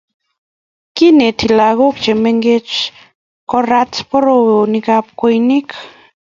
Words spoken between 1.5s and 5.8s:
lagok che mengechen korat boroiwekab kweyonik